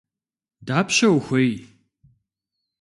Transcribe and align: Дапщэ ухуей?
Дапщэ 0.67 1.07
ухуей? 1.17 1.53